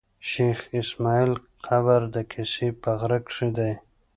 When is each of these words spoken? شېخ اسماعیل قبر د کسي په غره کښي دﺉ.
شېخ 0.29 0.59
اسماعیل 0.79 1.31
قبر 1.65 1.99
د 2.15 2.17
کسي 2.31 2.67
په 2.81 2.89
غره 2.99 3.19
کښي 3.25 3.47
دﺉ. 3.57 3.73